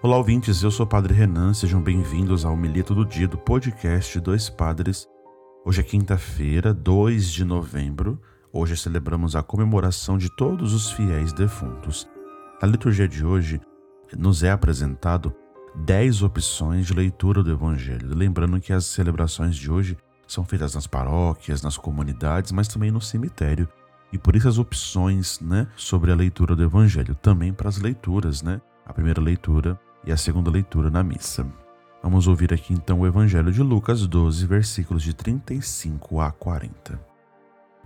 Olá, 0.00 0.16
ouvintes, 0.16 0.62
eu 0.62 0.70
sou 0.70 0.86
o 0.86 0.88
Padre 0.88 1.12
Renan, 1.12 1.52
sejam 1.52 1.82
bem-vindos 1.82 2.44
ao 2.44 2.56
Milito 2.56 2.94
do 2.94 3.04
Dia 3.04 3.26
do 3.26 3.36
podcast 3.36 4.20
Dois 4.20 4.48
Padres. 4.48 5.08
Hoje 5.64 5.80
é 5.80 5.82
quinta-feira, 5.82 6.72
2 6.72 7.32
de 7.32 7.44
novembro. 7.44 8.22
Hoje 8.52 8.76
celebramos 8.76 9.34
a 9.34 9.42
comemoração 9.42 10.16
de 10.16 10.30
todos 10.36 10.72
os 10.72 10.92
fiéis 10.92 11.32
defuntos. 11.32 12.08
Na 12.62 12.68
liturgia 12.68 13.08
de 13.08 13.26
hoje, 13.26 13.60
nos 14.16 14.44
é 14.44 14.52
apresentado 14.52 15.34
10 15.74 16.22
opções 16.22 16.86
de 16.86 16.94
leitura 16.94 17.42
do 17.42 17.50
Evangelho. 17.50 18.14
Lembrando 18.14 18.60
que 18.60 18.72
as 18.72 18.86
celebrações 18.86 19.56
de 19.56 19.68
hoje 19.68 19.98
são 20.28 20.44
feitas 20.44 20.76
nas 20.76 20.86
paróquias, 20.86 21.60
nas 21.60 21.76
comunidades, 21.76 22.52
mas 22.52 22.68
também 22.68 22.92
no 22.92 23.00
cemitério. 23.00 23.68
E 24.12 24.16
por 24.16 24.36
isso 24.36 24.46
as 24.46 24.58
opções 24.58 25.40
né, 25.40 25.66
sobre 25.74 26.12
a 26.12 26.14
leitura 26.14 26.54
do 26.54 26.62
Evangelho, 26.62 27.16
também 27.16 27.52
para 27.52 27.68
as 27.68 27.78
leituras, 27.78 28.42
né? 28.42 28.60
A 28.86 28.92
primeira 28.92 29.20
leitura 29.20 29.78
e 30.08 30.12
a 30.12 30.16
segunda 30.16 30.50
leitura 30.50 30.88
na 30.88 31.02
missa. 31.02 31.46
Vamos 32.02 32.26
ouvir 32.26 32.54
aqui 32.54 32.72
então 32.72 33.00
o 33.00 33.06
Evangelho 33.06 33.52
de 33.52 33.62
Lucas 33.62 34.06
12, 34.06 34.46
versículos 34.46 35.02
de 35.02 35.12
35 35.12 36.20
a 36.20 36.32
40. 36.32 36.98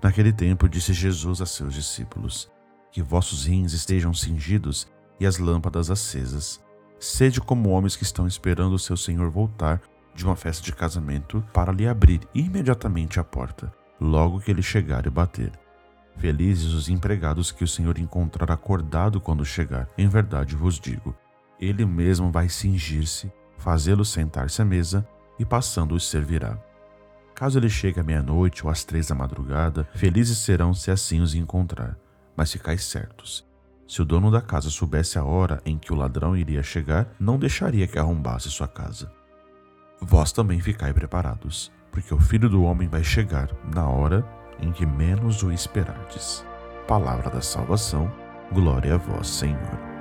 Naquele 0.00 0.32
tempo 0.32 0.68
disse 0.68 0.92
Jesus 0.92 1.40
a 1.40 1.46
seus 1.46 1.74
discípulos: 1.74 2.48
Que 2.92 3.02
vossos 3.02 3.46
rins 3.46 3.72
estejam 3.72 4.14
cingidos 4.14 4.86
e 5.18 5.26
as 5.26 5.38
lâmpadas 5.38 5.90
acesas. 5.90 6.62
Sede 7.00 7.40
como 7.40 7.70
homens 7.70 7.96
que 7.96 8.04
estão 8.04 8.28
esperando 8.28 8.74
o 8.74 8.78
seu 8.78 8.96
Senhor 8.96 9.28
voltar 9.28 9.80
de 10.14 10.24
uma 10.24 10.36
festa 10.36 10.62
de 10.62 10.72
casamento 10.72 11.44
para 11.52 11.72
lhe 11.72 11.88
abrir 11.88 12.20
imediatamente 12.32 13.18
a 13.18 13.24
porta, 13.24 13.72
logo 14.00 14.38
que 14.38 14.50
ele 14.50 14.62
chegar 14.62 15.06
e 15.06 15.10
bater. 15.10 15.50
Felizes 16.18 16.72
os 16.72 16.88
empregados 16.88 17.50
que 17.50 17.64
o 17.64 17.68
Senhor 17.68 17.98
encontrar 17.98 18.52
acordado 18.52 19.20
quando 19.20 19.44
chegar. 19.44 19.88
Em 19.98 20.06
verdade 20.06 20.54
vos 20.54 20.78
digo, 20.78 21.16
ele 21.62 21.86
mesmo 21.86 22.28
vai 22.32 22.48
cingir-se, 22.48 23.32
fazê-lo 23.56 24.04
sentar-se 24.04 24.60
à 24.60 24.64
mesa 24.64 25.06
e 25.38 25.44
passando 25.44 25.94
os 25.94 26.10
servirá. 26.10 26.58
Caso 27.36 27.58
ele 27.58 27.68
chegue 27.68 28.00
à 28.00 28.02
meia-noite 28.02 28.64
ou 28.64 28.70
às 28.70 28.82
três 28.82 29.06
da 29.06 29.14
madrugada, 29.14 29.88
felizes 29.94 30.38
serão 30.38 30.74
se 30.74 30.90
assim 30.90 31.20
os 31.20 31.36
encontrar. 31.36 31.96
Mas 32.36 32.50
ficais 32.50 32.84
certos: 32.84 33.46
se 33.86 34.02
o 34.02 34.04
dono 34.04 34.28
da 34.28 34.40
casa 34.40 34.70
soubesse 34.70 35.18
a 35.18 35.24
hora 35.24 35.62
em 35.64 35.78
que 35.78 35.92
o 35.92 35.96
ladrão 35.96 36.36
iria 36.36 36.64
chegar, 36.64 37.14
não 37.18 37.38
deixaria 37.38 37.86
que 37.86 37.98
arrombasse 37.98 38.50
sua 38.50 38.66
casa. 38.66 39.12
Vós 40.00 40.32
também 40.32 40.60
ficai 40.60 40.92
preparados, 40.92 41.70
porque 41.92 42.12
o 42.12 42.18
filho 42.18 42.48
do 42.48 42.64
homem 42.64 42.88
vai 42.88 43.04
chegar 43.04 43.48
na 43.72 43.88
hora 43.88 44.26
em 44.58 44.72
que 44.72 44.84
menos 44.84 45.44
o 45.44 45.52
esperardes. 45.52 46.44
Palavra 46.88 47.30
da 47.30 47.40
salvação, 47.40 48.12
glória 48.52 48.94
a 48.94 48.98
vós, 48.98 49.28
Senhor. 49.28 49.91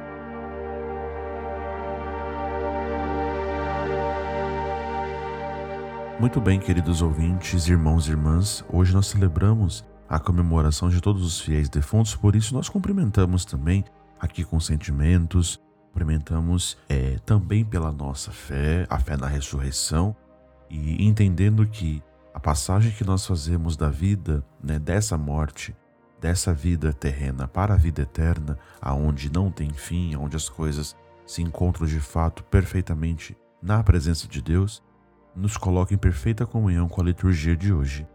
Muito 6.21 6.39
bem, 6.39 6.59
queridos 6.59 7.01
ouvintes, 7.01 7.67
irmãos 7.67 8.07
e 8.07 8.11
irmãs, 8.11 8.63
hoje 8.71 8.93
nós 8.93 9.07
celebramos 9.07 9.83
a 10.07 10.19
comemoração 10.19 10.87
de 10.87 11.01
todos 11.01 11.25
os 11.25 11.41
fiéis 11.41 11.67
defuntos, 11.67 12.15
por 12.15 12.35
isso 12.35 12.53
nós 12.53 12.69
cumprimentamos 12.69 13.43
também 13.43 13.83
aqui 14.19 14.43
com 14.43 14.59
sentimentos, 14.59 15.59
cumprimentamos 15.87 16.77
é, 16.87 17.17
também 17.25 17.65
pela 17.65 17.91
nossa 17.91 18.29
fé, 18.29 18.85
a 18.87 18.99
fé 18.99 19.17
na 19.17 19.25
ressurreição, 19.25 20.15
e 20.69 21.03
entendendo 21.07 21.65
que 21.65 22.03
a 22.35 22.39
passagem 22.39 22.91
que 22.91 23.03
nós 23.03 23.25
fazemos 23.25 23.75
da 23.75 23.89
vida, 23.89 24.45
né, 24.63 24.77
dessa 24.77 25.17
morte, 25.17 25.75
dessa 26.21 26.53
vida 26.53 26.93
terrena 26.93 27.47
para 27.47 27.73
a 27.73 27.77
vida 27.77 28.03
eterna, 28.03 28.59
aonde 28.79 29.31
não 29.33 29.49
tem 29.49 29.73
fim, 29.73 30.15
onde 30.15 30.35
as 30.35 30.47
coisas 30.47 30.95
se 31.25 31.41
encontram 31.41 31.87
de 31.87 31.99
fato 31.99 32.43
perfeitamente 32.43 33.35
na 33.59 33.81
presença 33.81 34.27
de 34.27 34.39
Deus, 34.39 34.83
nos 35.35 35.57
coloca 35.57 35.93
em 35.93 35.97
perfeita 35.97 36.45
comunhão 36.45 36.87
com 36.87 37.01
a 37.01 37.03
liturgia 37.03 37.55
de 37.55 37.73
hoje. 37.73 38.07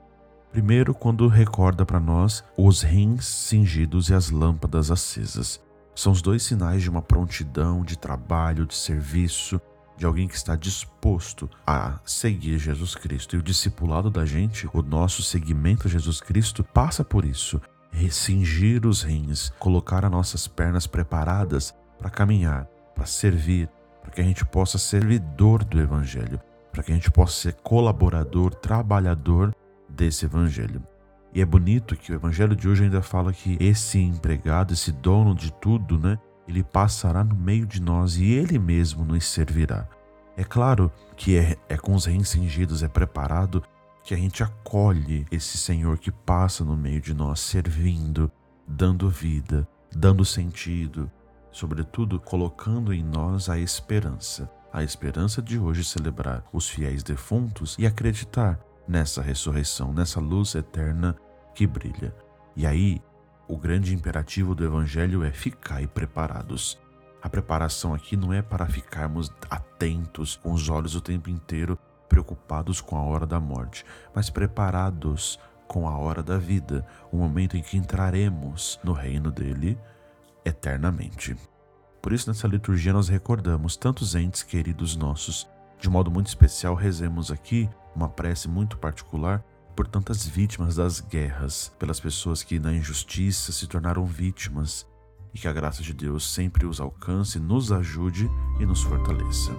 Primeiro, 0.53 0.95
quando 0.95 1.29
recorda 1.29 1.85
para 1.85 2.01
nós 2.01 2.45
os 2.57 2.83
rins 2.83 3.27
cingidos 3.27 4.09
e 4.09 4.15
as 4.15 4.31
lâmpadas 4.31 4.91
acesas. 4.91 5.61
São 5.95 6.13
os 6.13 6.23
dois 6.23 6.43
sinais 6.43 6.83
de 6.83 6.91
uma 6.91 7.03
prontidão, 7.03 7.83
de 7.83 7.99
trabalho, 7.99 8.67
de 8.67 8.75
serviço, 8.75 9.61
de 9.97 10.05
alguém 10.05 10.29
que 10.29 10.35
está 10.35 10.55
disposto 10.55 11.49
a 11.67 11.99
seguir 12.05 12.59
Jesus 12.59 12.95
Cristo. 12.95 13.35
E 13.35 13.39
o 13.39 13.43
discipulado 13.43 14.11
da 14.11 14.25
gente, 14.25 14.69
o 14.73 14.83
nosso 14.83 15.23
seguimento 15.23 15.87
a 15.87 15.91
Jesus 15.91 16.21
Cristo, 16.21 16.63
passa 16.63 17.03
por 17.03 17.25
isso. 17.25 17.61
Recingir 17.91 18.87
os 18.87 19.03
rins, 19.03 19.51
colocar 19.59 20.05
as 20.05 20.11
nossas 20.11 20.47
pernas 20.47 20.87
preparadas 20.87 21.75
para 21.99 22.11
caminhar, 22.11 22.67
para 22.95 23.07
servir, 23.07 23.69
para 24.03 24.11
que 24.11 24.21
a 24.21 24.25
gente 24.25 24.45
possa 24.45 24.77
ser 24.77 25.01
servidor 25.01 25.65
do 25.65 25.81
Evangelho, 25.81 26.41
para 26.77 26.83
que 26.83 26.93
a 26.93 26.95
gente 26.95 27.11
possa 27.11 27.33
ser 27.33 27.55
colaborador, 27.55 28.55
trabalhador 28.55 29.57
desse 29.89 30.27
evangelho. 30.27 30.83
E 31.33 31.41
é 31.41 31.45
bonito 31.45 31.97
que 31.97 32.13
o 32.13 32.15
evangelho 32.15 32.55
de 32.55 32.69
hoje 32.69 32.85
ainda 32.85 33.01
fala 33.01 33.33
que 33.33 33.57
esse 33.59 33.99
empregado, 33.99 34.75
esse 34.75 34.93
dono 34.93 35.35
de 35.35 35.51
tudo, 35.55 35.99
né, 35.99 36.19
ele 36.47 36.63
passará 36.63 37.25
no 37.25 37.35
meio 37.35 37.65
de 37.65 37.81
nós 37.81 38.19
e 38.19 38.31
ele 38.31 38.59
mesmo 38.59 39.07
nos 39.07 39.25
servirá. 39.25 39.89
É 40.37 40.45
claro 40.45 40.93
que 41.17 41.39
é, 41.39 41.57
é 41.67 41.79
com 41.79 41.95
os 41.95 42.05
rins 42.05 42.29
cingidos, 42.29 42.83
é 42.83 42.89
preparado 42.89 43.63
que 44.05 44.13
a 44.13 44.17
gente 44.19 44.43
acolhe 44.43 45.27
esse 45.33 45.57
Senhor 45.57 45.97
que 45.97 46.13
passa 46.13 46.63
no 46.63 46.77
meio 46.77 47.01
de 47.01 47.15
nós, 47.15 47.41
servindo, 47.41 48.31
dando 48.69 49.09
vida, 49.09 49.67
dando 49.95 50.27
sentido, 50.27 51.11
sobretudo 51.51 52.21
colocando 52.21 52.93
em 52.93 53.03
nós 53.03 53.49
a 53.49 53.59
esperança 53.59 54.51
a 54.73 54.83
esperança 54.83 55.41
de 55.41 55.59
hoje 55.59 55.85
celebrar 55.85 56.45
os 56.53 56.69
fiéis 56.69 57.03
defuntos 57.03 57.77
e 57.79 57.87
acreditar 57.87 58.59
nessa 58.87 59.23
ressurreição, 59.23 59.93
nessa 59.93 60.21
luz 60.21 60.55
eterna 60.55 61.17
que 61.55 61.67
brilha. 61.67 62.15
E 62.55 62.67
aí, 62.67 63.01
o 63.49 63.57
grande 63.57 63.95
imperativo 63.95 64.55
do 64.55 64.65
Evangelho 64.65 65.23
é 65.23 65.31
ficar 65.31 65.87
preparados. 65.89 66.79
A 67.23 67.29
preparação 67.29 67.95
aqui 67.95 68.17
não 68.17 68.33
é 68.33 68.43
para 68.43 68.67
ficarmos 68.67 69.33
atentos, 69.51 70.37
com 70.37 70.53
os 70.53 70.69
olhos 70.69 70.95
o 70.95 71.01
tempo 71.01 71.31
inteiro 71.31 71.79
preocupados 72.09 72.81
com 72.81 72.97
a 72.97 73.03
hora 73.03 73.27
da 73.27 73.41
morte, 73.41 73.85
mas 74.15 74.31
preparados 74.31 75.39
com 75.67 75.89
a 75.89 75.99
hora 75.99 76.23
da 76.23 76.39
vida, 76.39 76.87
o 77.11 77.17
momento 77.17 77.57
em 77.57 77.63
que 77.63 77.77
entraremos 77.77 78.79
no 78.85 78.93
reino 78.93 79.31
dele 79.31 79.79
eternamente. 80.45 81.37
Por 82.07 82.13
isso, 82.13 82.31
nessa 82.31 82.47
liturgia, 82.47 82.93
nós 82.93 83.09
recordamos 83.09 83.77
tantos 83.77 84.15
entes 84.15 84.45
queridos 84.45 84.95
nossos. 84.95 85.45
De 85.81 85.91
modo 85.91 86.09
muito 86.09 86.29
especial, 86.29 86.77
rezemos 86.77 87.33
aqui 87.33 87.69
uma 87.97 88.09
prece 88.09 88.47
muito 88.47 88.79
particular 88.79 89.43
por 89.75 89.89
tantas 89.89 90.25
vítimas 90.25 90.77
das 90.77 91.01
guerras, 91.01 91.75
pelas 91.81 91.99
pessoas 91.99 92.45
que 92.45 92.61
na 92.61 92.73
injustiça 92.73 93.51
se 93.51 93.67
tornaram 93.67 94.05
vítimas, 94.05 94.87
e 95.35 95.39
que 95.41 95.49
a 95.49 95.53
graça 95.53 95.83
de 95.83 95.93
Deus 95.93 96.33
sempre 96.33 96.65
os 96.65 96.81
alcance, 96.81 97.41
nos 97.41 97.73
ajude 97.73 98.31
e 98.61 98.65
nos 98.65 98.85
fortaleça. 98.85 99.51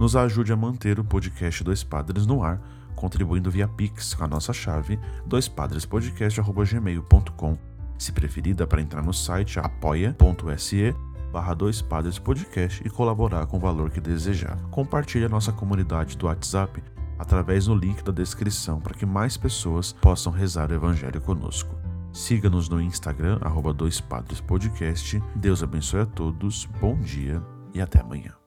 Nos 0.00 0.16
ajude 0.16 0.50
a 0.50 0.56
manter 0.56 0.98
o 0.98 1.04
podcast 1.04 1.62
Dois 1.62 1.84
Padres 1.84 2.24
no 2.24 2.42
ar 2.42 2.58
contribuindo 3.00 3.50
via 3.50 3.66
Pix 3.66 4.12
com 4.12 4.24
a 4.24 4.28
nossa 4.28 4.52
chave 4.52 5.00
doispadrespodcast.gmail.com. 5.24 7.56
Se 7.98 8.12
preferir, 8.12 8.54
dá 8.54 8.66
para 8.66 8.82
entrar 8.82 9.02
no 9.02 9.14
site 9.14 9.58
apoia.se 9.58 10.94
barra 11.32 11.54
dois 11.54 11.80
padres 11.80 12.18
podcast 12.18 12.82
e 12.84 12.90
colaborar 12.90 13.46
com 13.46 13.56
o 13.56 13.60
valor 13.60 13.88
que 13.90 14.00
desejar. 14.00 14.58
Compartilhe 14.70 15.24
a 15.24 15.28
nossa 15.28 15.52
comunidade 15.52 16.18
do 16.18 16.26
WhatsApp 16.26 16.82
através 17.18 17.66
do 17.66 17.74
link 17.74 18.02
da 18.02 18.12
descrição 18.12 18.80
para 18.80 18.94
que 18.94 19.06
mais 19.06 19.36
pessoas 19.36 19.92
possam 19.92 20.32
rezar 20.32 20.70
o 20.70 20.74
Evangelho 20.74 21.20
conosco. 21.20 21.78
Siga-nos 22.12 22.68
no 22.68 22.82
Instagram, 22.82 23.38
arroba 23.40 23.72
dois 23.72 24.00
padres 24.00 24.40
podcast. 24.40 25.22
Deus 25.36 25.62
abençoe 25.62 26.00
a 26.00 26.06
todos, 26.06 26.66
bom 26.80 26.98
dia 26.98 27.40
e 27.72 27.80
até 27.80 28.00
amanhã. 28.00 28.39